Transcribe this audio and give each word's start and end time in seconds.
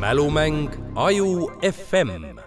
mälumäng 0.00 0.68
Aju 0.94 1.50
FM. 1.72 2.38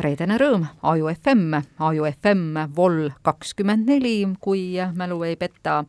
reedene 0.00 0.38
rõõm, 0.40 0.62
Aju 0.82 1.10
FM, 1.12 1.58
Aju 1.78 2.06
FM 2.08 2.56
Vol 2.76 3.10
kakskümmend 3.22 3.84
neli, 3.88 4.24
kui 4.40 4.78
mälu 4.94 5.22
ei 5.22 5.36
peta. 5.36 5.84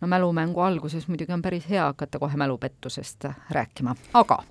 no 0.00 0.08
mälumängu 0.08 0.60
alguses 0.60 1.08
muidugi 1.08 1.32
on 1.32 1.42
päris 1.42 1.70
hea 1.70 1.84
hakata 1.84 2.18
kohe 2.18 2.36
mälupettusest 2.36 3.24
rääkima, 3.50 3.94
aga 4.14 4.42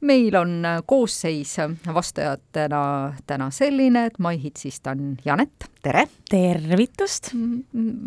meil 0.00 0.36
on 0.36 0.64
koosseis 0.86 1.56
vastajatena 1.94 3.12
täna 3.26 3.50
selline, 3.50 4.06
et 4.06 4.18
Maihitsist 4.18 4.86
on 4.86 5.16
Janet, 5.24 5.71
tere! 5.82 6.04
tervitust! 6.30 7.32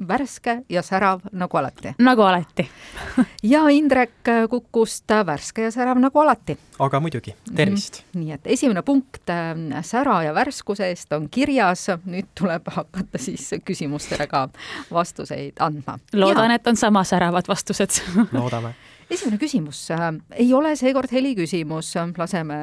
värske 0.08 0.62
ja 0.70 0.82
särav 0.82 1.22
nagu 1.32 1.58
alati. 1.58 1.92
nagu 2.00 2.22
alati 2.22 2.70
ja 3.54 3.66
Indrek 3.70 4.30
Kukust 4.50 5.12
värske 5.26 5.68
ja 5.68 5.72
särav 5.72 6.00
nagu 6.00 6.20
alati. 6.20 6.56
aga 6.80 7.00
muidugi, 7.00 7.36
tervist 7.56 8.02
mm! 8.04 8.22
nii 8.22 8.32
et 8.38 8.48
esimene 8.56 8.82
punkt 8.82 9.30
äh, 9.30 9.84
sära 9.84 10.22
ja 10.24 10.34
värskuse 10.34 10.88
eest 10.88 11.12
on 11.14 11.28
kirjas, 11.30 11.90
nüüd 12.06 12.32
tuleb 12.40 12.72
hakata 12.72 13.20
siis 13.20 13.50
küsimustele 13.66 14.28
ka 14.32 14.48
vastuseid 14.92 15.60
andma. 15.60 16.00
loodan, 16.14 16.56
et 16.56 16.68
on 16.68 16.80
sama 16.80 17.04
säravad 17.04 17.52
vastused 17.52 18.00
loodame 18.40 18.72
esimene 19.12 19.38
küsimus 19.38 19.84
äh, 19.92 20.10
ei 20.32 20.54
ole 20.54 20.76
seekord 20.80 21.12
heliküsimus, 21.12 21.92
laseme 22.18 22.58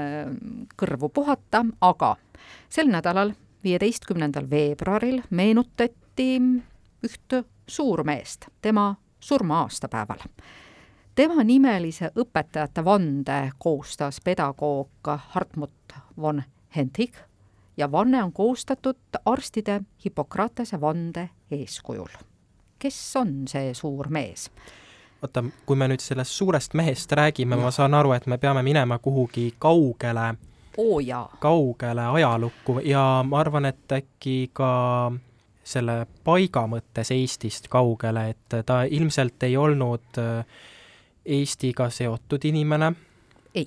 kõrvu 0.80 1.12
puhata, 1.12 1.66
aga 1.80 2.16
sel 2.72 2.88
nädalal, 2.88 3.36
viieteistkümnendal 3.64 4.50
veebruaril 4.50 5.22
meenutati 5.30 6.40
üht 7.02 7.44
suurmeest 7.66 8.46
tema 8.62 8.94
surma-aastapäeval. 9.20 10.18
tema 11.14 11.44
nimelise 11.44 12.10
õpetajate 12.16 12.84
vande 12.84 13.50
koostas 13.58 14.20
pedagoog 14.24 15.08
Hartmut 15.18 15.94
von 16.20 16.42
Hentig 16.76 17.14
ja 17.76 17.92
vanne 17.92 18.24
on 18.24 18.32
koostatud 18.32 18.96
arstide 19.24 19.80
Hippokratese 20.04 20.80
vande 20.80 21.28
eeskujul. 21.50 22.08
kes 22.78 23.16
on 23.16 23.48
see 23.48 23.74
suur 23.74 24.08
mees? 24.08 24.50
oota, 25.22 25.44
kui 25.66 25.76
me 25.76 25.88
nüüd 25.88 26.00
sellest 26.02 26.30
suurest 26.30 26.74
mehest 26.74 27.12
räägime, 27.12 27.56
ma 27.56 27.70
saan 27.70 27.94
aru, 27.94 28.12
et 28.12 28.26
me 28.26 28.38
peame 28.38 28.62
minema 28.62 28.98
kuhugi 28.98 29.54
kaugele 29.58 30.34
oo 30.76 30.96
oh, 30.96 31.00
jaa. 31.00 31.28
kaugele 31.40 32.06
ajalukku 32.16 32.80
ja 32.84 33.24
ma 33.28 33.40
arvan, 33.40 33.68
et 33.68 33.92
äkki 33.92 34.50
ka 34.52 34.72
selle 35.64 36.02
paiga 36.24 36.66
mõttes 36.70 37.12
Eestist 37.14 37.68
kaugele, 37.72 38.28
et 38.34 38.60
ta 38.66 38.82
ilmselt 38.90 39.42
ei 39.46 39.56
olnud 39.56 40.20
äh, 40.20 40.44
Eestiga 41.24 41.88
seotud 41.90 42.44
inimene. 42.44 42.92
ei. 43.54 43.66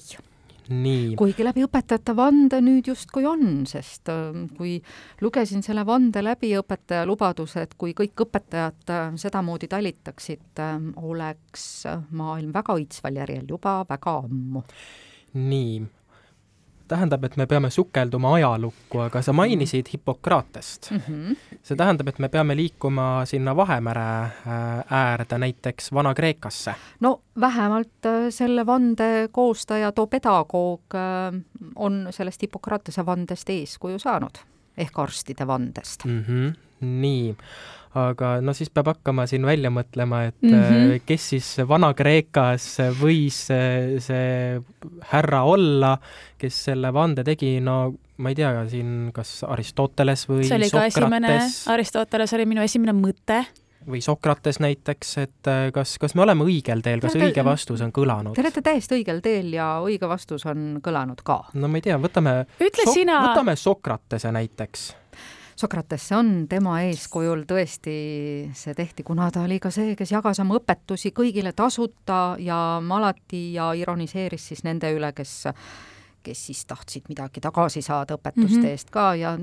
nii. 0.69 1.13
kuigi 1.15 1.45
läbi 1.45 1.63
õpetajate 1.63 2.15
vande 2.17 2.59
nüüd 2.65 2.87
justkui 2.89 3.25
on, 3.29 3.63
sest 3.69 4.09
äh, 4.11 4.35
kui 4.57 4.75
lugesin 5.21 5.63
selle 5.63 5.85
vande 5.85 6.23
läbi, 6.25 6.51
õpetaja 6.59 7.05
lubaduse, 7.07 7.63
et 7.63 7.75
kui 7.77 7.93
kõik 7.95 8.25
õpetajad 8.27 8.91
äh, 8.91 9.11
sedamoodi 9.21 9.69
talitaksid, 9.71 10.63
oleks 11.01 11.85
maailm 12.11 12.51
väga 12.53 12.75
õitsval 12.75 13.21
järjel 13.23 13.45
juba 13.55 13.83
väga 13.89 14.17
ammu. 14.25 14.65
nii 15.35 15.85
tähendab, 16.87 17.23
et 17.23 17.37
me 17.37 17.45
peame 17.49 17.69
sukelduma 17.69 18.33
ajalukku, 18.39 18.99
aga 19.07 19.21
sa 19.21 19.33
mainisid 19.33 19.87
Hippokratest 19.93 20.91
mm. 20.91 21.01
-hmm. 21.07 21.35
see 21.63 21.77
tähendab, 21.77 22.07
et 22.07 22.19
me 22.19 22.29
peame 22.29 22.55
liikuma 22.55 23.25
sinna 23.25 23.55
Vahemere 23.55 24.23
äh, 24.23 24.85
äärde, 24.89 25.37
näiteks 25.37 25.91
Vana-Kreekasse. 25.93 26.75
no 26.99 27.21
vähemalt 27.39 28.05
äh, 28.05 28.29
selle 28.29 28.65
vande 28.65 29.27
koostaja, 29.31 29.91
too 29.91 30.07
pedagoog 30.07 30.81
äh, 30.95 31.41
on 31.75 32.07
sellest 32.09 32.41
Hippokratese 32.41 33.05
vandest 33.05 33.49
eeskuju 33.49 33.99
saanud 33.99 34.37
ehk 34.77 34.99
arstide 34.99 35.47
vandest 35.47 36.05
mm. 36.05 36.23
-hmm. 36.27 36.53
nii 36.81 37.35
aga 37.95 38.35
no 38.43 38.53
siis 38.55 38.71
peab 38.73 38.89
hakkama 38.91 39.25
siin 39.29 39.45
välja 39.47 39.71
mõtlema, 39.73 40.25
et 40.29 40.41
mm 40.43 40.55
-hmm. 40.55 41.03
kes 41.05 41.29
siis 41.35 41.51
Vana-Kreekas 41.67 42.69
võis 42.99 43.45
see 43.47 44.61
härra 45.11 45.43
olla, 45.43 45.97
kes 46.37 46.63
selle 46.69 46.93
vande 46.93 47.23
tegi, 47.23 47.59
no 47.63 47.93
ma 48.17 48.31
ei 48.31 48.35
tea, 48.35 48.65
siin 48.71 49.11
kas 49.15 49.43
Aristoteles 49.47 50.25
või 50.29 50.47
see 50.47 50.57
oli 50.57 50.69
Sokrates. 50.69 50.95
ka 50.95 51.03
esimene, 51.03 51.37
Aristoteles 51.75 52.33
oli 52.33 52.45
minu 52.45 52.61
esimene 52.61 52.95
mõte. 52.95 53.45
või 53.85 54.01
Sokrates 54.01 54.59
näiteks, 54.59 55.17
et 55.21 55.47
äh, 55.47 55.71
kas, 55.71 55.97
kas 56.01 56.15
me 56.15 56.23
oleme 56.25 56.43
õigel 56.43 56.81
teel, 56.81 56.99
kas 56.99 57.15
õige 57.15 57.43
vastus 57.45 57.81
on 57.85 57.91
kõlanud? 57.93 58.33
Te 58.33 58.41
olete 58.41 58.61
täiesti 58.65 58.95
õigel 58.97 59.21
teel 59.21 59.53
ja 59.53 59.79
õige 59.83 60.09
vastus 60.09 60.45
on 60.45 60.79
kõlanud 60.83 61.21
ka. 61.23 61.43
no 61.53 61.67
ma 61.67 61.77
ei 61.77 61.81
tea, 61.81 61.97
võtame, 62.01 62.45
so 62.57 62.91
sina... 62.91 63.21
võtame 63.29 63.55
Sokratese 63.55 64.31
näiteks 64.31 64.91
Sokrates 65.55 66.09
on, 66.11 66.47
tema 66.51 66.81
eeskujul 66.83 67.45
tõesti 67.47 67.95
see 68.51 68.73
tehti, 68.75 69.05
kuna 69.07 69.29
ta 69.31 69.45
oli 69.47 69.55
ka 69.63 69.69
see, 69.71 69.93
kes 69.95 70.11
jagas 70.11 70.41
oma 70.43 70.57
õpetusi 70.59 71.13
kõigile 71.15 71.53
tasuta 71.55 72.35
ja 72.43 72.57
alati 72.97 73.53
ja 73.53 73.69
ironiseeris 73.79 74.49
siis 74.51 74.65
nende 74.67 74.91
üle, 74.91 75.13
kes 75.15 75.45
kes 76.25 76.41
siis 76.47 76.65
tahtsid 76.65 77.05
midagi 77.09 77.41
tagasi 77.41 77.83
saada 77.85 78.17
õpetuste 78.17 78.57
mm 78.57 78.63
-hmm. 78.63 78.73
eest 78.73 78.89
ka 78.89 79.15
ja 79.15 79.37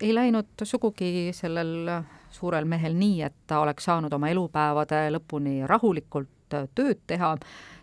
ei 0.00 0.14
läinud 0.14 0.62
sugugi 0.62 1.32
sellel 1.34 1.90
suurel 2.30 2.64
mehel 2.64 2.94
nii, 2.94 3.22
et 3.22 3.34
ta 3.46 3.58
oleks 3.60 3.84
saanud 3.84 4.12
oma 4.12 4.28
elupäevade 4.28 5.10
lõpuni 5.10 5.66
rahulikult 5.66 6.28
tööd 6.74 7.00
teha 7.06 7.36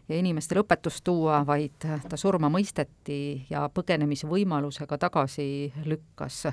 ja 0.09 0.15
inimestele 0.15 0.63
õpetust 0.63 1.03
tuua, 1.03 1.45
vaid 1.47 1.83
ta 2.09 2.17
surma 2.17 2.49
mõisteti 2.49 3.45
ja 3.49 3.69
põgenemisvõimalusega 3.69 4.97
tagasi 4.97 5.73
lükkas 5.85 6.45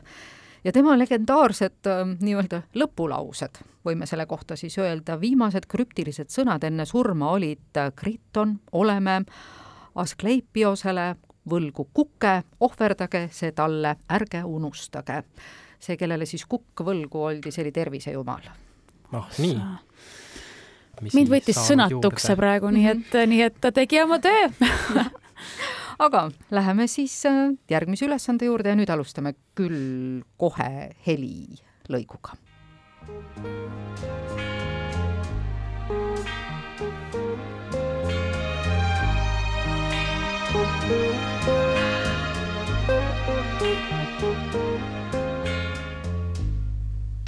ja 0.64 0.72
tema 0.72 0.98
legendaarsed 0.98 1.86
äh, 1.86 2.02
nii-öelda 2.20 2.62
lõpulaused, 2.78 3.60
võime 3.84 4.06
selle 4.06 4.26
kohta 4.26 4.56
siis 4.56 4.78
öelda, 4.78 5.18
viimased 5.20 5.68
krüptilised 5.68 6.32
sõnad 6.32 6.64
enne 6.64 6.86
surma 6.88 7.30
olid 7.36 7.80
Kriton, 7.96 8.58
oleme 8.72 9.22
Askleipiosele 9.94 11.14
võlgu 11.50 11.88
kuke, 11.94 12.40
ohverdage 12.60 13.28
see 13.32 13.52
talle, 13.52 13.96
ärge 14.10 14.42
unustage. 14.44 15.22
see, 15.78 15.96
kellele 16.00 16.26
siis 16.26 16.46
kukk 16.48 16.80
võlgu 16.80 17.20
oldi, 17.28 17.50
see 17.52 17.62
oli 17.62 17.72
tervisejumal. 17.72 18.48
noh, 19.12 19.28
nii. 19.38 19.58
mind 21.12 21.28
võttis 21.30 21.60
sõnatuks 21.68 22.30
see 22.30 22.36
praegu, 22.36 22.70
nii 22.70 22.88
et, 22.88 23.20
nii 23.28 23.42
et 23.42 23.60
ta 23.60 23.72
tegi 23.72 24.00
oma 24.02 24.18
töö 24.18 24.48
aga 25.98 26.28
läheme 26.50 26.86
siis 26.90 27.16
äh, 27.26 27.54
järgmise 27.70 28.06
ülesande 28.06 28.48
juurde 28.48 28.72
ja 28.72 28.78
nüüd 28.78 28.90
alustame 28.90 29.34
küll 29.56 30.22
kohe 30.38 30.94
helilõiguga. 31.06 32.38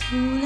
tule 0.07 0.46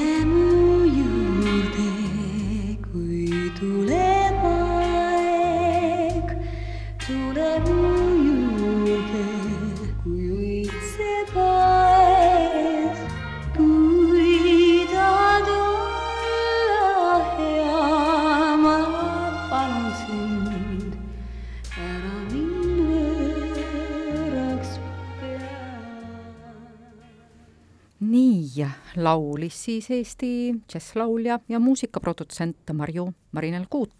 nii, 28.11 28.67
laulis 28.95 29.63
siis 29.65 29.89
Eesti 29.91 30.53
džässlaulja 30.69 31.39
ja 31.49 31.59
muusikaprodutsent 31.59 32.73
Marju 32.73 33.13
Marinel 33.31 33.65
Kuut. 33.69 33.95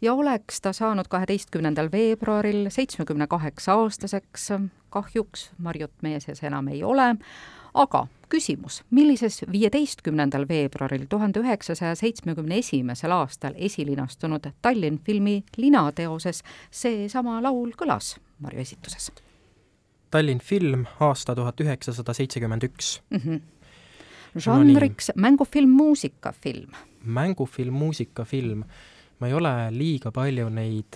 Ja 0.00 0.14
oleks 0.14 0.60
ta 0.60 0.72
saanud 0.72 1.08
kaheteistkümnendal 1.10 1.90
veebruaril 1.92 2.70
seitsmekümne 2.70 3.26
kaheksa 3.26 3.74
aastaseks, 3.74 4.48
kahjuks 4.90 5.50
Marjut 5.58 5.92
meie 6.02 6.20
seas 6.20 6.42
enam 6.46 6.68
ei 6.68 6.84
ole, 6.84 7.14
aga 7.74 8.06
küsimus, 8.28 8.82
millises 8.90 9.42
viieteistkümnendal 9.52 10.46
veebruaril 10.48 11.06
tuhande 11.08 11.40
üheksasaja 11.40 11.94
seitsmekümne 11.98 12.58
esimesel 12.62 13.14
aastal 13.16 13.56
esilinastunud 13.56 14.52
Tallinn 14.62 15.00
filmi 15.04 15.42
linateoses 15.56 16.44
seesama 16.70 17.42
laul 17.42 17.74
kõlas? 17.78 18.16
Marju 18.38 18.62
esituses? 18.62 19.10
Tallinn 20.10 20.40
film, 20.40 20.86
aasta 21.04 21.34
tuhat 21.36 21.60
üheksasada 21.60 22.14
seitsekümmend 22.16 22.64
üks. 22.68 22.98
Mhm. 23.10 23.42
žanriks 24.38 25.08
no 25.08 25.22
mängufilm, 25.22 25.70
muusikafilm. 25.70 26.72
mängufilm, 27.04 27.74
muusikafilm. 27.74 28.64
ma 29.20 29.26
ei 29.26 29.34
ole 29.34 29.52
liiga 29.74 30.12
palju 30.14 30.48
neid 30.48 30.94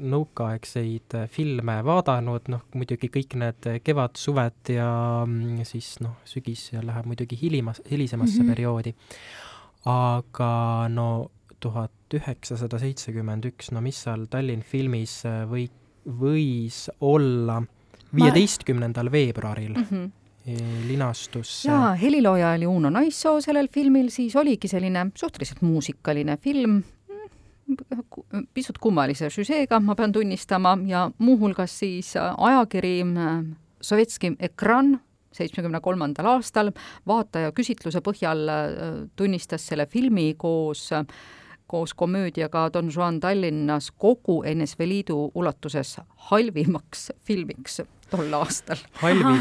nõukaaegseid 0.00 1.16
filme 1.28 1.74
vaadanud, 1.84 2.48
noh 2.48 2.62
muidugi 2.74 3.10
kõik 3.12 3.36
need 3.36 3.68
kevad-suved 3.84 4.72
ja 4.72 4.88
mm, 5.26 5.60
siis 5.68 5.98
noh, 6.00 6.16
sügis 6.24 6.70
läheb 6.72 7.06
muidugi 7.06 7.36
hilimas, 7.36 7.82
hilisemasse 7.90 8.40
mm 8.40 8.46
-hmm. 8.46 8.54
perioodi. 8.54 8.94
aga 9.84 10.88
no 10.88 11.30
tuhat 11.60 11.92
üheksasada 12.14 12.78
seitsekümmend 12.78 13.44
üks, 13.44 13.70
no 13.72 13.80
mis 13.80 14.02
seal 14.02 14.24
Tallinn 14.30 14.62
filmis 14.62 15.20
või, 15.50 15.68
võis 16.06 16.88
olla 17.00 17.60
viieteistkümnendal 18.14 19.12
veebruaril 19.12 19.74
mm. 19.74 19.86
-hmm 19.90 20.10
linastus. 20.88 21.64
jaa, 21.64 21.92
helilooja 21.94 22.50
oli 22.50 22.66
Uno 22.66 22.90
Naissoo 22.90 23.40
sellel 23.40 23.68
filmil, 23.72 24.08
siis 24.08 24.36
oligi 24.36 24.68
selline 24.68 25.06
suhteliselt 25.14 25.62
muusikaline 25.62 26.36
film, 26.36 26.82
pisut 28.54 28.78
kummalise 28.78 29.30
süžeega, 29.30 29.80
ma 29.80 29.94
pean 29.94 30.12
tunnistama, 30.12 30.78
ja 30.86 31.10
muuhulgas 31.18 31.78
siis 31.78 32.14
ajakiri 32.16 33.00
äh, 33.02 33.44
Sovetski 33.80 34.32
Ekran 34.40 35.00
seitsmekümne 35.32 35.80
kolmandal 35.80 36.26
aastal 36.26 36.72
vaataja 37.06 37.52
küsitluse 37.52 38.02
põhjal 38.04 38.48
äh, 38.48 38.72
tunnistas 39.16 39.66
selle 39.66 39.86
filmi 39.86 40.34
koos 40.38 40.88
koos 41.70 41.94
komöödiaga 41.94 42.70
Don 42.72 42.90
Juan 42.96 43.20
Tallinnas 43.20 43.92
kogu 43.94 44.42
NSV 44.42 44.88
Liidu 44.88 45.30
ulatuses 45.34 46.00
halvimaks 46.30 47.12
filmiks 47.22 47.82
tol 48.10 48.32
aastal. 48.34 48.80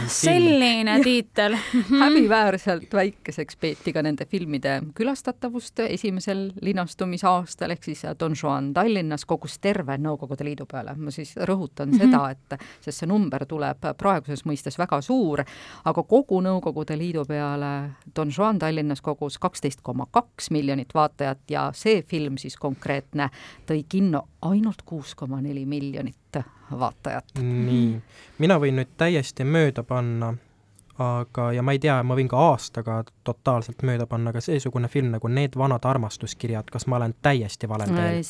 selline 0.07 0.99
tiitel 1.03 1.55
häbiväärselt 1.89 2.93
väikeseks 2.93 3.57
peeti 3.59 3.93
ka 3.93 4.03
nende 4.05 4.25
filmide 4.29 4.79
külastatavust 4.95 5.79
esimesel 5.87 6.49
linastumisaastal, 6.61 7.73
ehk 7.75 7.83
siis 7.89 8.03
Don 8.19 8.35
Juan 8.43 8.71
Tallinnas 8.73 9.25
kogus 9.29 9.59
terve 9.59 9.97
Nõukogude 9.97 10.45
Liidu 10.45 10.65
peale. 10.69 10.95
ma 10.95 11.11
siis 11.11 11.35
rõhutan 11.35 11.89
mm 11.89 11.99
-hmm. 11.99 12.11
seda, 12.11 12.29
et 12.29 12.61
sest 12.81 12.99
see 12.99 13.07
number 13.07 13.45
tuleb 13.45 13.77
praeguses 13.97 14.45
mõistes 14.45 14.77
väga 14.77 15.01
suur, 15.01 15.43
aga 15.85 16.03
kogu 16.03 16.41
Nõukogude 16.41 16.97
Liidu 16.97 17.25
peale 17.25 17.91
Don 18.15 18.31
Juan 18.37 18.59
Tallinnas 18.59 19.01
kogus 19.01 19.37
kaksteist 19.37 19.81
koma 19.81 20.05
kaks 20.11 20.51
miljonit 20.51 20.93
vaatajat 20.93 21.39
ja 21.49 21.71
see 21.73 22.01
film 22.01 22.37
siis 22.37 22.57
konkreetne 22.57 23.29
tõi 23.67 23.85
kinno 23.89 24.27
ainult 24.41 24.81
kuus 24.85 25.15
koma 25.15 25.41
neli 25.41 25.65
miljonit 25.65 26.58
vaatajat. 26.71 27.39
nii, 27.41 28.01
mina 28.37 28.59
võin 28.61 28.79
nüüd 28.81 28.93
täiesti 28.97 29.45
mööda 29.47 29.83
panna, 29.87 30.33
aga, 30.99 31.49
ja 31.55 31.63
ma 31.63 31.73
ei 31.75 31.79
tea, 31.81 31.95
ma 32.03 32.17
võin 32.17 32.27
ka 32.31 32.39
aastaga 32.49 32.99
totaalselt 33.27 33.83
mööda 33.87 34.07
panna, 34.09 34.33
aga 34.33 34.41
seesugune 34.43 34.89
film 34.91 35.13
nagu 35.15 35.31
Need 35.31 35.55
vanad 35.59 35.85
armastuskirjad, 35.87 36.69
kas 36.71 36.87
ma 36.91 36.99
olen 36.99 37.15
täiesti 37.23 37.69
valel 37.71 37.93
teel? 37.95 38.21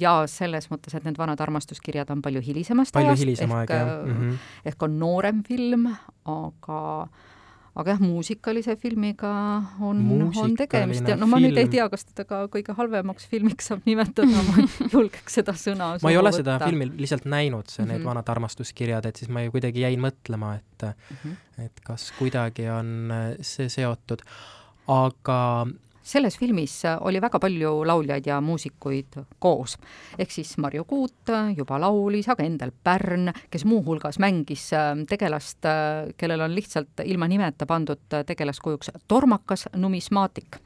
jaa, 0.00 0.26
selles 0.30 0.70
mõttes, 0.72 0.94
et 0.96 1.04
need 1.08 1.18
vanad 1.18 1.40
armastuskirjad 1.42 2.10
on 2.14 2.22
palju 2.22 2.44
hilisemast 2.44 2.94
palju 2.94 3.14
ajast, 3.14 3.26
hilisem 3.26 3.50
jah 3.50 3.92
mm. 4.06 4.16
-hmm. 4.16 4.40
ehk 4.70 4.88
on 4.88 4.98
noorem 4.98 5.42
film, 5.48 5.88
aga 6.24 7.08
aga 7.72 7.94
jah, 7.94 8.00
muusikalise 8.04 8.74
filmiga 8.80 9.30
on, 9.80 10.02
on 10.36 10.56
tegemist 10.58 11.06
ja 11.08 11.16
no 11.16 11.28
ma 11.30 11.38
film. 11.38 11.48
nüüd 11.48 11.60
ei 11.62 11.70
tea, 11.72 11.86
kas 11.92 12.04
teda 12.10 12.26
ka 12.28 12.40
kõige 12.52 12.74
halvemaks 12.76 13.28
filmiks 13.30 13.70
saab 13.70 13.86
nimetada, 13.88 14.42
ma 14.48 14.66
julgeks 14.94 15.38
seda 15.40 15.54
sõna 15.56 15.94
ma 16.02 16.12
ei 16.12 16.18
ole 16.20 16.32
võtta. 16.32 16.42
seda 16.42 16.58
filmi 16.66 16.90
lihtsalt 17.00 17.24
näinud, 17.24 17.70
see 17.72 17.80
mm 17.82 17.88
-hmm. 17.88 17.92
Need 17.92 18.08
vanad 18.08 18.28
armastuskirjad, 18.28 19.06
et 19.08 19.16
siis 19.16 19.30
ma 19.32 19.44
ju 19.44 19.54
kuidagi 19.54 19.86
jäin 19.86 20.00
mõtlema, 20.00 20.56
et 20.56 20.86
mm, 20.88 21.16
-hmm. 21.22 21.64
et 21.64 21.80
kas 21.84 22.12
kuidagi 22.18 22.68
on 22.68 23.12
see 23.40 23.68
seotud. 23.68 24.22
aga 24.88 25.66
selles 26.02 26.38
filmis 26.38 26.82
oli 27.00 27.20
väga 27.20 27.38
palju 27.42 27.84
lauljaid 27.86 28.26
ja 28.26 28.40
muusikuid 28.40 29.20
koos. 29.38 29.76
ehk 30.18 30.30
siis 30.30 30.56
Marju 30.58 30.84
Kuut 30.84 31.32
juba 31.56 31.80
laulis, 31.80 32.28
aga 32.28 32.44
Endel 32.44 32.72
Pärn, 32.84 33.32
kes 33.50 33.64
muuhulgas 33.64 34.18
mängis 34.18 34.72
äh, 34.72 34.94
tegelast, 35.08 35.64
äh, 35.64 36.12
kellel 36.16 36.40
on 36.40 36.54
lihtsalt 36.54 37.04
ilma 37.04 37.28
nimeta 37.28 37.66
pandud 37.66 38.22
tegelaskujuks 38.26 38.90
tormakas 39.08 39.68
numismaatik 39.76 40.60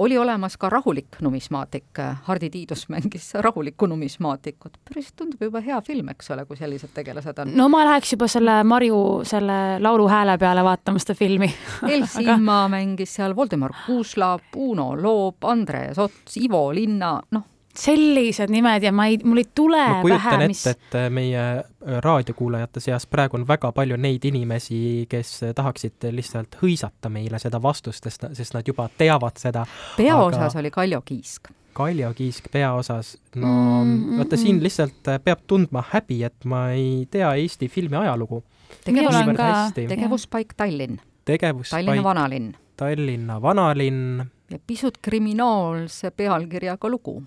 oli 0.00 0.18
olemas 0.18 0.56
ka 0.56 0.68
rahulik 0.72 1.18
numismaatik, 1.20 2.00
Hardi 2.22 2.50
Tiidus 2.50 2.86
mängis 2.88 3.34
rahulikku 3.34 3.86
numismaatikut, 3.86 4.78
päris 4.88 5.12
tundub 5.16 5.42
juba 5.42 5.60
hea 5.60 5.80
film, 5.84 6.08
eks 6.14 6.30
ole, 6.34 6.44
kui 6.48 6.56
sellised 6.56 6.94
tegelased 6.94 7.38
on. 7.44 7.52
no 7.56 7.68
ma 7.72 7.84
läheks 7.84 8.14
juba 8.16 8.28
selle 8.30 8.60
Marju 8.64 9.00
selle 9.28 9.58
laulu 9.82 10.08
hääle 10.08 10.38
peale 10.40 10.64
vaatama 10.64 11.02
seda 11.02 11.16
filmi 11.18 11.50
Elsimma 11.94 12.62
Aga... 12.64 12.68
mängis 12.76 13.14
seal 13.18 13.36
Voldemar 13.36 13.74
Kuuslaap, 13.86 14.56
Uno 14.56 14.94
Loop, 15.02 15.44
Andres 15.44 15.98
Ots, 15.98 16.36
Ivo 16.40 16.68
Linna, 16.74 17.18
noh, 17.30 17.49
sellised 17.76 18.50
nimed 18.50 18.82
ja 18.82 18.92
ma 18.92 19.06
ei, 19.06 19.18
mul 19.24 19.42
ei 19.42 19.48
tule 19.54 19.78
ma 19.78 20.00
kujutan 20.02 20.40
pähe, 20.40 20.48
mis... 20.50 20.64
ette, 20.66 20.88
et 20.88 20.96
äh, 20.98 21.06
meie 21.14 21.38
äh, 21.40 22.00
raadiokuulajate 22.04 22.82
seas 22.82 23.06
praegu 23.06 23.38
on 23.38 23.46
väga 23.48 23.70
palju 23.76 23.98
neid 24.00 24.26
inimesi, 24.26 25.06
kes 25.10 25.32
äh, 25.46 25.54
tahaksid 25.56 26.10
lihtsalt 26.16 26.58
hõisata 26.62 27.12
meile 27.12 27.38
seda 27.42 27.62
vastust, 27.62 28.06
sest, 28.06 28.26
sest 28.36 28.56
nad 28.58 28.66
juba 28.66 28.88
teavad 28.98 29.38
seda. 29.40 29.64
peaosas 29.96 30.50
aga... 30.50 30.62
oli 30.62 30.74
Kaljo 30.74 31.02
Kiisk. 31.06 31.52
Kaljo 31.76 32.10
Kiisk 32.18 32.50
peaosas, 32.52 33.14
no 33.36 33.54
mm, 33.84 33.90
mm, 33.94 34.18
vaata 34.18 34.40
siin 34.40 34.56
mm. 34.56 34.64
lihtsalt 34.66 35.12
peab 35.24 35.46
tundma 35.46 35.84
häbi, 35.92 36.24
et 36.26 36.50
ma 36.50 36.66
ei 36.74 37.06
tea 37.10 37.30
Eesti 37.38 37.70
filmi 37.70 38.00
ajalugu. 38.02 38.42
tegevus, 38.84 39.22
ka... 39.36 39.52
tegevuspaik 39.78 40.56
Tallinn. 40.58 40.98
tegevuspaik 41.24 41.86
Tallinna 41.86 42.04
vanalinn. 42.04 42.54
Tallinna 42.76 43.42
vanalinn. 43.42 44.24
ja 44.50 44.58
pisut 44.66 44.98
kriminaalse 44.98 46.10
pealkirjaga 46.10 46.90
lugu 46.90 47.20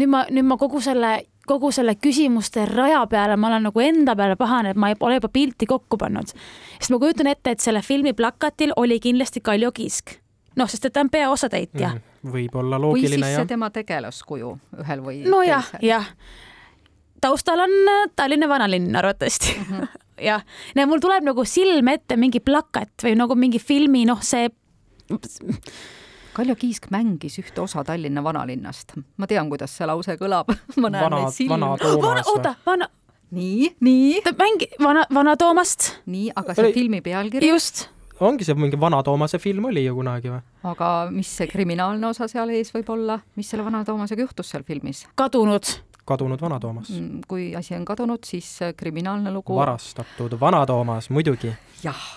nüüd 0.00 0.10
ma, 0.10 0.24
nüüd 0.30 0.46
ma 0.48 0.56
kogu 0.60 0.80
selle, 0.84 1.12
kogu 1.48 1.70
selle 1.74 1.94
küsimuste 2.00 2.66
raja 2.70 3.04
peale 3.10 3.36
ma 3.40 3.50
olen 3.50 3.68
nagu 3.68 3.84
enda 3.84 4.16
peale 4.18 4.36
pahane, 4.40 4.74
et 4.74 4.80
ma 4.80 4.90
ei 4.90 4.98
ole 5.00 5.18
juba 5.20 5.30
pilti 5.32 5.68
kokku 5.70 5.98
pannud. 6.00 6.32
sest 6.78 6.94
ma 6.94 7.00
kujutan 7.02 7.30
ette, 7.30 7.54
et 7.54 7.64
selle 7.64 7.82
filmi 7.82 8.12
plakatil 8.12 8.74
oli 8.76 9.00
kindlasti 9.00 9.40
Kaljo 9.40 9.72
Kiisk. 9.72 10.16
noh, 10.56 10.70
sest 10.70 10.84
et 10.84 10.92
ta 10.94 11.04
on 11.04 11.10
peaosatäitja 11.10 11.92
mm,. 11.94 12.32
võib 12.32 12.56
olla 12.56 12.80
loogiline, 12.80 13.20
või 13.20 13.30
siis 13.30 13.42
see 13.42 13.52
tema 13.54 13.70
tegelaskuju 13.74 14.54
ühel 14.84 15.04
või 15.04 15.20
nojah, 15.28 15.74
jah. 15.82 16.08
taustal 17.20 17.66
on 17.66 17.76
äh, 17.96 18.06
Tallinna 18.16 18.48
vanalinn 18.48 18.96
arvatavasti 18.96 19.58
mm. 19.58 19.66
-hmm. 19.70 20.00
jah, 20.30 20.46
ja 20.74 20.86
mul 20.86 21.02
tuleb 21.02 21.26
nagu 21.26 21.44
silme 21.44 21.98
ette 22.00 22.16
mingi 22.16 22.40
plakat 22.40 23.06
või 23.06 23.18
nagu 23.18 23.34
mingi 23.34 23.58
filmi, 23.58 24.06
noh, 24.08 24.22
see 24.22 24.48
Kaljo 26.34 26.56
Kiisk 26.58 26.88
mängis 26.90 27.36
ühte 27.38 27.62
osa 27.62 27.84
Tallinna 27.86 28.22
vanalinnast. 28.24 28.96
ma 29.16 29.26
tean, 29.30 29.48
kuidas 29.52 29.76
see 29.76 29.86
lause 29.86 30.16
kõlab 30.18 30.50
ma 30.82 30.90
näen 30.90 31.06
vana, 31.06 31.20
neid 31.22 31.34
silmi. 31.36 31.54
vana, 31.54 32.24
oota, 32.32 32.54
vana. 32.66 32.88
nii, 33.30 33.70
nii. 33.86 34.20
ta 34.24 34.34
mängi-, 34.38 34.70
vana, 34.82 35.04
Vana 35.14 35.36
Toomast. 35.38 35.92
nii, 36.10 36.32
aga 36.34 36.56
see 36.56 36.66
oli... 36.66 36.74
filmi 36.74 37.00
pealkiri? 37.06 37.52
just. 37.52 37.86
ongi 38.18 38.46
see 38.46 38.58
mingi 38.58 38.80
Vana 38.80 39.02
Toomase 39.06 39.38
film 39.38 39.70
oli 39.70 39.86
ju 39.86 39.94
kunagi 40.00 40.34
või? 40.34 40.42
aga 40.74 40.90
mis 41.14 41.30
see 41.38 41.46
kriminaalne 41.50 42.10
osa 42.10 42.26
seal 42.30 42.50
ees 42.50 42.74
võib 42.74 42.90
olla, 42.96 43.20
mis 43.38 43.54
selle 43.54 43.66
Vana 43.66 43.84
Toomasega 43.86 44.26
juhtus 44.26 44.50
seal 44.50 44.66
filmis? 44.66 45.06
kadunud 45.14 45.70
kadunud 46.04 46.40
Vana 46.40 46.60
Toomas. 46.60 46.90
Mm, 46.90 47.22
kui 47.28 47.50
asi 47.56 47.74
on 47.76 47.84
kadunud, 47.84 48.24
siis 48.26 48.48
äh, 48.62 48.74
kriminaalne 48.76 49.32
lugu. 49.32 49.56
varastatud 49.56 50.36
Vana 50.40 50.64
Toomas, 50.66 51.10
muidugi. 51.10 51.52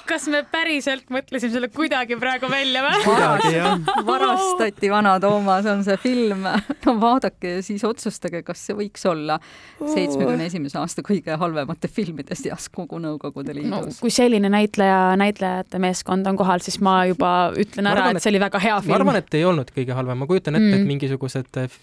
kas 0.08 0.30
me 0.32 0.46
päriselt 0.48 1.10
mõtlesime 1.12 1.52
selle 1.52 1.68
kuidagi 1.68 2.16
praegu 2.16 2.48
välja 2.52 2.84
või? 2.86 3.02
kuidagi 3.04 3.52
jah. 3.56 3.80
varastati 4.08 4.92
Vana 4.92 5.18
Toomas 5.20 5.66
on 5.68 5.84
see 5.84 5.98
film. 6.04 6.46
no 6.86 6.96
vaadake 7.02 7.58
ja 7.58 7.64
siis 7.66 7.84
otsustage, 7.88 8.44
kas 8.48 8.66
see 8.68 8.78
võiks 8.78 9.04
olla 9.10 9.40
seitsmekümne 9.80 10.48
esimese 10.48 10.80
aasta 10.80 11.04
kõige 11.06 11.36
halvemate 11.40 11.92
filmide 11.92 12.36
seas 12.36 12.70
kogu 12.70 13.02
Nõukogude 13.04 13.56
Liidus 13.56 13.72
no,. 13.72 14.00
kui 14.02 14.14
selline 14.14 14.50
näitleja, 14.52 15.16
näitlejate 15.20 15.80
meeskond 15.84 16.28
on 16.28 16.40
kohal, 16.40 16.64
siis 16.64 16.80
ma 16.84 17.02
juba 17.10 17.34
ütlen 17.60 17.92
ära, 17.92 18.10
et 18.12 18.24
see 18.24 18.32
oli 18.32 18.42
väga 18.44 18.62
hea 18.64 18.80
film. 18.82 18.94
ma 18.94 19.02
arvan, 19.02 19.20
et 19.20 19.40
ei 19.40 19.46
olnud 19.48 19.72
kõige 19.76 19.96
halvem, 19.98 20.24
ma 20.24 20.30
kujutan 20.30 20.60
ette 20.60 20.70
mm., 20.70 20.80
et 20.80 20.88
mingisugused 20.94 21.60
äh, 21.62 21.78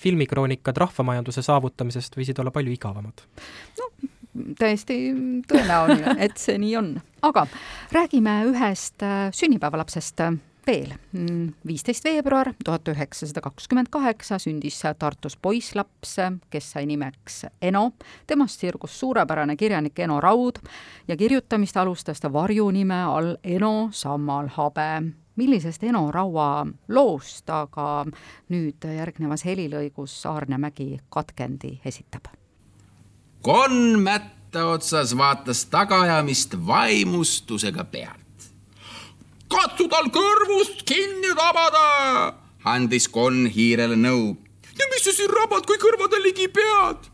filmikroonikad 0.00 0.76
rahvamajanduse 0.84 1.25
majanduse 1.26 1.42
saavutamisest 1.42 2.16
võisid 2.16 2.38
olla 2.38 2.50
palju 2.50 2.72
igavamad. 2.72 3.22
no 3.78 3.90
täiesti 4.58 5.14
tõenäoline, 5.48 6.16
et 6.24 6.36
see 6.38 6.58
nii 6.58 6.76
on. 6.76 7.00
aga 7.22 7.46
räägime 7.92 8.44
ühest 8.52 9.02
äh, 9.02 9.32
sünnipäevalapsest 9.32 10.20
äh, 10.20 10.36
veel. 10.66 10.92
Mm, 11.12 11.54
viisteist 11.66 12.04
veebruar 12.04 12.52
tuhat 12.64 12.88
üheksasada 12.88 13.40
kakskümmend 13.40 13.88
kaheksa 13.90 14.38
sündis 14.38 14.82
Tartus 14.98 15.36
poisslaps, 15.36 16.16
kes 16.50 16.70
sai 16.70 16.86
nimeks 16.86 17.46
Eno. 17.62 17.92
temast 18.26 18.60
sirgus 18.60 18.98
suurepärane 19.00 19.56
kirjanik 19.56 19.98
Eno 19.98 20.20
Raud 20.20 20.58
ja 21.08 21.16
kirjutamist 21.16 21.76
alustas 21.76 22.20
ta 22.20 22.32
varjunime 22.32 23.04
all 23.04 23.36
Eno 23.42 23.88
Sammalhabe 23.92 25.25
millisest 25.36 25.84
Eno 25.84 26.10
Raua 26.12 26.66
loost 26.88 27.50
aga 27.50 28.06
nüüd 28.52 28.86
järgnevas 28.96 29.44
helilõigus 29.44 30.14
Aarne 30.26 30.58
Mägi 30.58 30.98
katkendi 31.08 31.80
esitab. 31.84 32.32
konn 33.42 34.00
mätta 34.02 34.66
otsas 34.66 35.16
vaatas 35.16 35.64
tagaajamist 35.64 36.56
vaimustusega 36.66 37.84
pealt. 37.84 38.50
katsu 39.48 39.88
tal 39.88 40.08
kõrvust 40.10 40.82
kinni 40.84 41.34
tabada, 41.36 42.34
andis 42.64 43.08
konn 43.08 43.46
hiirele 43.46 43.96
nõu. 43.96 44.36
ja 44.78 44.86
mis 44.92 45.04
sa 45.04 45.12
siin 45.12 45.30
rabad, 45.30 45.66
kui 45.66 45.76
kõrvade 45.76 46.22
ligi 46.22 46.48
pead? 46.48 47.10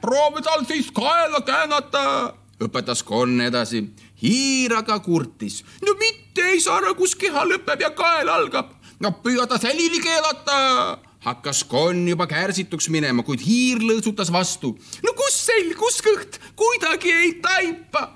proovi 0.00 0.42
tal 0.42 0.64
siis 0.64 0.90
kaela 0.90 1.40
käänata, 1.40 2.34
õpetas 2.60 3.04
Konn 3.04 3.40
edasi. 3.40 3.84
Hiir 4.22 4.74
aga 4.76 4.98
kurtis. 5.00 5.62
no 5.82 5.94
mitte 5.98 6.46
ei 6.52 6.60
saa 6.60 6.78
aru, 6.80 6.94
kus 6.98 7.14
keha 7.18 7.44
lõpeb 7.48 7.82
ja 7.82 7.90
kael 7.90 8.28
algab. 8.28 8.72
no 9.00 9.12
püüa 9.22 9.46
ta 9.46 9.58
selili 9.58 10.00
keelata 10.02 10.98
hakkas 11.24 11.64
konn 11.64 12.06
juba 12.08 12.26
kärsituks 12.30 12.88
minema, 12.94 13.24
kuid 13.26 13.42
hiir 13.44 13.82
lõõtsutas 13.82 14.32
vastu. 14.32 14.74
no 15.04 15.14
kus 15.18 15.40
selg, 15.48 15.74
kus 15.78 16.00
kõht, 16.04 16.40
kuidagi 16.56 17.12
ei 17.12 17.32
taipa. 17.42 18.08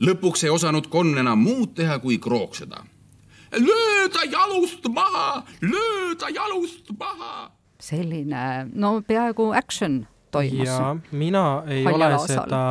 lõpuks 0.00 0.44
ei 0.46 0.54
osanud 0.54 0.88
konn 0.90 1.18
enam 1.18 1.42
muud 1.42 1.74
teha, 1.74 1.98
kui 1.98 2.18
krookseda. 2.18 2.84
löö 3.52 4.08
ta 4.12 4.24
jalust 4.24 4.88
maha, 4.88 5.44
löö 5.62 6.14
ta 6.18 6.28
jalust 6.28 6.92
maha. 6.98 7.50
selline, 7.80 8.70
no 8.74 9.00
peaaegu 9.02 9.52
action 9.54 10.06
toimus. 10.30 10.68
ja 10.68 10.96
mina 11.12 11.62
ei 11.66 11.84
Haljal 11.84 12.02
ole 12.02 12.14
asal. 12.14 12.26
seda 12.44 12.62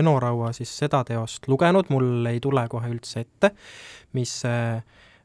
Eno 0.00 0.18
Raua 0.20 0.52
siis 0.52 0.72
seda 0.78 1.04
teost 1.04 1.48
lugenud, 1.48 1.86
mul 1.88 2.26
ei 2.26 2.40
tule 2.40 2.66
kohe 2.68 2.88
üldse 2.90 3.20
ette, 3.26 3.50
mis 4.12 4.40
see 4.44 4.82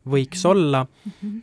võiks 0.10 0.42
Mhm. 0.46 0.50
olla. 0.52 0.86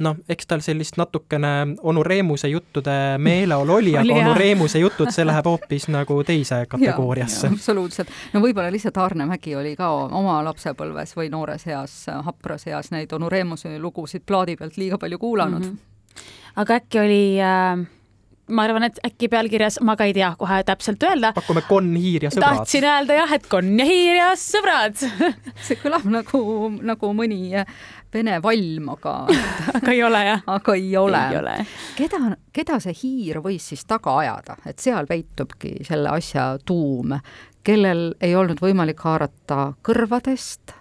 noh, 0.00 0.16
eks 0.28 0.46
tal 0.46 0.60
sellist 0.64 0.96
natukene 0.96 1.76
onu 1.82 2.02
Reemuse 2.02 2.48
juttude 2.48 3.18
meeleolu 3.18 3.74
oli, 3.74 3.92
aga 3.96 4.12
onu. 4.14 4.34
Reemuse 4.34 4.78
jutud, 4.80 5.10
see 5.12 5.24
läheb 5.24 5.44
hoopis 5.44 5.88
nagu 5.88 6.16
teise 6.24 6.62
kategooriasse. 6.68 7.46
absoluutselt, 7.52 8.08
no 8.32 8.40
võib-olla 8.40 8.72
lihtsalt 8.72 8.96
Aarne 8.96 9.26
Mägi 9.26 9.54
oli 9.56 9.76
ka 9.76 9.90
oma 9.92 10.38
lapsepõlves 10.44 11.14
või 11.16 11.28
noores 11.30 11.66
eas, 11.66 12.06
hapras 12.24 12.66
eas 12.66 12.90
neid 12.90 13.12
onu 13.12 13.28
Remuse 13.28 13.78
lugusid 13.78 14.22
plaadi 14.26 14.56
pealt 14.56 14.76
liiga 14.76 14.98
palju 14.98 15.18
kuulanud 15.18 15.60
mm. 15.62 15.66
Mhm. 15.66 15.78
aga 16.56 16.74
äkki 16.80 16.98
oli 17.04 17.38
äh, 17.40 17.86
ma 18.48 18.62
arvan, 18.66 18.86
et 18.86 18.98
äkki 19.06 19.28
pealkirjas, 19.30 19.80
ma 19.84 19.96
ka 19.98 20.06
ei 20.06 20.14
tea 20.14 20.28
kohe 20.38 20.60
täpselt 20.66 21.02
öelda, 21.02 21.32
pakume 21.36 21.62
Konn, 21.66 21.96
Hiir 21.98 22.28
ja 22.28 22.30
sõbrad. 22.30 22.60
tahtsin 22.60 22.86
öelda 22.86 23.18
jah, 23.18 23.32
et 23.34 23.48
konn 23.50 23.80
ja 23.80 23.86
hiir 23.88 24.20
ja 24.20 24.28
sõbrad 24.38 25.00
see 25.66 25.78
kõlab 25.80 26.06
nagu, 26.10 26.40
nagu 26.86 27.10
mõni 27.16 27.50
vene 28.14 28.38
valm, 28.42 28.92
aga, 28.94 29.16
aga 29.78 29.92
ei 29.94 30.02
ole 30.06 30.22
jah? 30.28 30.46
aga 30.56 30.78
ei 30.78 30.96
ole, 31.00 31.22
ei 31.32 31.40
ole. 31.40 31.58
keda, 31.98 32.22
keda 32.54 32.80
see 32.84 32.96
hiir 33.02 33.42
võis 33.44 33.70
siis 33.72 33.84
taga 33.88 34.18
ajada, 34.22 34.58
et 34.66 34.82
seal 34.82 35.08
peitubki 35.10 35.78
selle 35.86 36.14
asja 36.14 36.52
tuum, 36.64 37.16
kellel 37.66 38.12
ei 38.22 38.36
olnud 38.38 38.62
võimalik 38.62 39.02
haarata 39.02 39.72
kõrvadest, 39.86 40.76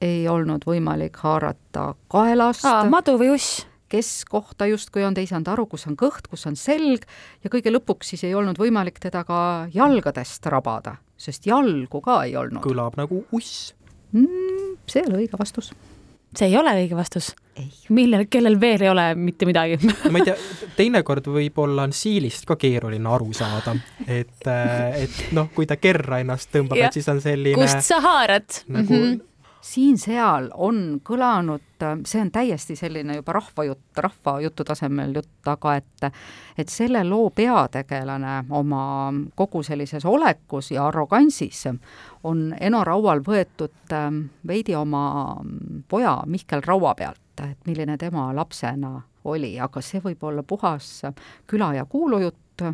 ei 0.00 0.24
olnud 0.28 0.64
võimalik 0.64 1.20
haarata 1.20 1.90
kaelast 2.08 2.64
madu 2.88 3.18
või 3.20 3.34
uss? 3.36 3.66
Kes 3.90 4.24
kohta 4.30 4.68
justkui 4.70 5.04
on, 5.06 5.14
te 5.14 5.24
ei 5.24 5.28
saanud 5.30 5.50
aru, 5.52 5.66
kus 5.70 5.86
on 5.90 5.98
kõht, 5.98 6.30
kus 6.30 6.46
on 6.50 6.56
selg 6.58 7.06
ja 7.44 7.52
kõige 7.52 7.72
lõpuks 7.74 8.14
siis 8.14 8.24
ei 8.28 8.34
olnud 8.38 8.58
võimalik 8.60 9.00
teda 9.02 9.24
ka 9.28 9.40
jalgadest 9.74 10.46
rabada, 10.52 10.96
sest 11.18 11.48
jalgu 11.50 12.02
ka 12.04 12.22
ei 12.28 12.36
olnud. 12.38 12.62
kõlab 12.64 12.98
nagu 13.00 13.24
uss. 13.36 13.72
Mm, 14.14 14.76
see 14.90 15.02
ei 15.02 15.08
ole 15.10 15.24
õige 15.24 15.38
vastus. 15.38 15.72
see 16.36 16.46
ei 16.46 16.56
ole 16.58 16.74
õige 16.78 16.98
vastus. 16.98 17.32
ei. 17.58 17.70
millel, 17.90 18.26
kellel 18.30 18.60
veel 18.60 18.86
ei 18.86 18.90
ole 18.90 19.06
mitte 19.18 19.46
midagi 19.46 19.78
ma 20.10 20.20
ei 20.20 20.28
tea, 20.30 20.36
teinekord 20.76 21.26
võib-olla 21.26 21.88
on 21.88 21.94
siilist 21.94 22.46
ka 22.46 22.56
keeruline 22.56 23.10
aru 23.10 23.32
saada, 23.34 23.74
et, 24.06 24.46
et 24.46 25.18
noh, 25.36 25.50
kui 25.54 25.66
ta 25.66 25.76
kerra 25.82 26.22
ennast 26.22 26.52
tõmbab, 26.54 26.78
et 26.78 26.94
siis 26.94 27.10
on 27.10 27.18
selline 27.22 27.58
kust 27.58 27.82
sa 27.86 27.98
haarad 28.04 28.62
nagu 28.68 28.94
mm 28.94 29.02
-hmm. 29.02 29.26
Siin-seal 29.60 30.48
on 30.54 31.00
kõlanud, 31.04 31.84
see 32.08 32.20
on 32.20 32.30
täiesti 32.32 32.76
selline 32.76 33.18
juba 33.18 33.34
rahvajutt, 33.36 33.96
rahvajutu 33.96 34.64
tasemel 34.64 35.14
jutt, 35.14 35.48
aga 35.48 35.74
et 35.80 36.06
et 36.58 36.68
selle 36.68 37.02
loo 37.04 37.30
peategelane 37.30 38.44
oma 38.50 39.12
kogu 39.36 39.62
sellises 39.62 40.04
olekus 40.04 40.70
ja 40.70 40.86
arrogantsis 40.86 41.66
on 42.24 42.54
Eno 42.60 42.84
Raual 42.84 43.20
võetud 43.24 43.92
ähm, 43.96 44.22
veidi 44.46 44.74
oma 44.76 45.36
poja 45.88 46.22
Mihkel 46.26 46.64
Raua 46.66 46.94
pealt, 46.94 47.44
et 47.44 47.66
milline 47.66 47.96
tema 47.98 48.30
lapsena 48.36 49.00
oli, 49.24 49.58
aga 49.60 49.80
see 49.80 50.00
võib 50.00 50.22
olla 50.24 50.42
puhas 50.42 51.02
küla- 51.46 51.74
ja 51.76 51.84
kuulujutt, 51.84 52.64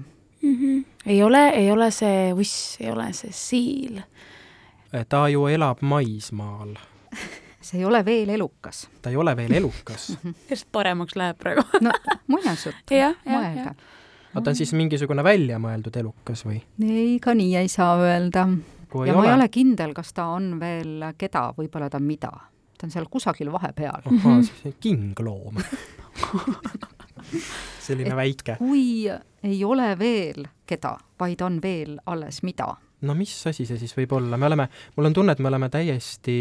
Mm 0.42 0.56
-hmm. 0.56 0.84
ei 1.06 1.22
ole, 1.22 1.48
ei 1.48 1.72
ole 1.72 1.90
see 1.90 2.32
uss, 2.32 2.76
ei 2.80 2.90
ole 2.90 3.12
see 3.12 3.32
siil. 3.32 4.00
Ta 5.04 5.28
ju 5.28 5.46
elab 5.52 5.82
maismaal, 5.82 6.74
see 7.66 7.80
ei 7.80 7.84
ole 7.84 8.04
veel 8.04 8.28
elukas. 8.36 8.86
ta 9.02 9.10
ei 9.10 9.16
ole 9.16 9.36
veel 9.36 9.52
elukas. 9.60 10.16
just 10.50 10.68
paremaks 10.72 11.16
läheb 11.16 11.38
praegu 11.38 11.64
no 11.86 11.92
muinasjutt, 12.26 12.90
jah. 12.90 13.14
aga 13.26 13.74
ta 14.42 14.50
on 14.50 14.56
siis 14.56 14.72
mingisugune 14.76 15.24
väljamõeldud 15.24 15.96
elukas 15.96 16.44
või? 16.46 16.60
ei, 16.84 17.18
ka 17.22 17.34
nii 17.34 17.56
ei 17.56 17.68
saa 17.68 17.96
öelda. 18.00 18.46
ja 18.48 19.04
ei 19.06 19.12
ma 19.12 19.20
ole, 19.20 19.28
ei 19.28 19.34
ole 19.34 19.48
kindel, 19.48 19.94
kas 19.96 20.12
ta 20.16 20.26
on 20.36 20.56
veel 20.60 21.04
keda, 21.18 21.50
võib-olla 21.58 21.90
ta 21.90 21.96
on 22.00 22.06
mida. 22.08 22.32
ta 22.78 22.86
on 22.86 22.90
seal 22.92 23.06
kusagil 23.10 23.52
vahepeal. 23.52 24.02
ahhaa, 24.06 24.42
siis 24.42 24.74
kingloom 24.80 25.56
selline 27.80 28.10
Et- 28.10 28.16
väike. 28.16 28.56
kui 28.58 29.08
ei 29.42 29.64
ole 29.64 29.98
veel 29.98 30.46
keda, 30.66 30.96
vaid 31.20 31.40
on 31.40 31.60
veel 31.62 31.98
alles 32.06 32.42
mida. 32.42 32.76
No 33.06 33.14
mis 33.14 33.32
asi 33.46 33.66
see 33.68 33.78
siis 33.78 33.94
võib 33.96 34.12
olla, 34.18 34.36
me 34.36 34.46
oleme, 34.50 34.68
mul 34.96 35.06
on 35.10 35.14
tunne, 35.16 35.32
et 35.36 35.38
me 35.42 35.48
oleme 35.48 35.68
täiesti 35.72 36.36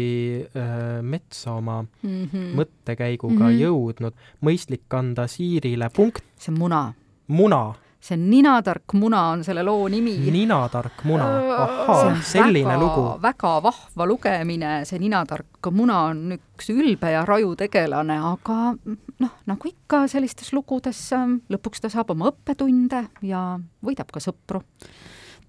äh, 0.56 1.02
metsa 1.02 1.52
oma 1.56 1.82
Mm 2.02 2.28
-hmm. 2.28 2.54
mõttekäiguga 2.58 3.46
Mhm. 3.50 3.58
jõudnud. 3.62 4.12
mõistlik 4.42 4.90
anda 4.90 5.26
siirile 5.26 5.90
punkt, 5.94 6.22
see 6.38 6.52
on 6.52 6.58
muna, 6.58 6.92
muna, 7.28 7.74
see 8.00 8.16
ninatark 8.16 8.92
muna 8.94 9.20
on 9.32 9.44
selle 9.44 9.62
loo 9.62 9.88
nimi. 9.88 10.16
ninatark 10.30 11.04
muna, 11.04 11.24
ahhaa 11.64 12.06
on, 12.06 12.16
selline 12.22 12.68
väga, 12.68 12.78
lugu. 12.80 13.22
väga 13.22 13.62
vahva 13.62 14.06
lugemine, 14.06 14.84
see 14.84 14.98
ninatark 14.98 15.70
muna 15.70 16.00
on 16.10 16.32
üks 16.32 16.70
ülbe 16.70 17.10
ja 17.12 17.24
raju 17.24 17.56
tegelane, 17.56 18.18
aga 18.18 18.76
noh, 19.18 19.30
nagu 19.46 19.68
ikka 19.68 20.06
sellistes 20.08 20.52
lugudes, 20.52 21.10
lõpuks 21.50 21.80
ta 21.80 21.88
saab 21.88 22.10
oma 22.10 22.30
õppetunde 22.30 23.06
ja 23.22 23.58
võidab 23.84 24.12
ka 24.12 24.20
sõpru. 24.20 24.62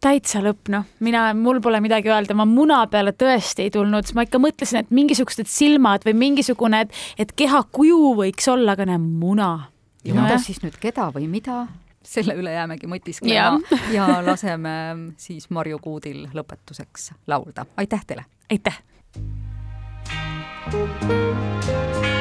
Täitsa 0.04 0.42
lõpp, 0.46 0.70
noh, 0.74 0.86
mina, 1.04 1.30
mul 1.38 1.60
pole 1.64 1.80
midagi 1.84 2.12
öelda, 2.12 2.36
ma 2.38 2.46
muna 2.50 2.84
peale 2.92 3.14
tõesti 3.18 3.66
ei 3.66 3.74
tulnud, 3.74 4.12
ma 4.18 4.28
ikka 4.28 4.42
mõtlesin, 4.42 4.84
et 4.84 4.94
mingisugused 4.94 5.50
silmad 5.52 6.06
või 6.08 6.16
mingisugune, 6.18 6.86
et, 6.86 7.02
et 7.18 7.34
keha 7.38 7.64
kuju 7.74 8.14
võiks 8.20 8.48
olla, 8.54 8.78
aga 8.78 8.88
näe, 8.90 9.02
muna. 9.02 9.52
ja 10.06 10.18
no, 10.18 10.28
kas 10.30 10.48
siis 10.50 10.62
nüüd 10.66 10.78
keda 10.82 11.10
või 11.16 11.30
mida, 11.32 11.66
selle 12.08 12.38
üle 12.40 12.54
jäämegi 12.56 12.90
mõtisklema 12.90 13.58
ja 13.96 14.22
laseme 14.26 14.76
siis 15.22 15.50
Marju 15.50 15.82
Kuudil 15.84 16.28
lõpetuseks 16.38 17.12
laulda. 17.28 17.68
aitäh 17.78 18.06
teile! 18.08 18.28
aitäh! 18.52 18.84
tule 20.72 22.17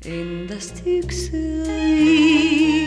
in 0.05 0.47
the 0.47 0.59
sticks. 0.61 1.29
Eh? 1.33 2.78